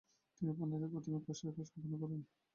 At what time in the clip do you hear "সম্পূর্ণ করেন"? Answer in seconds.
1.69-2.21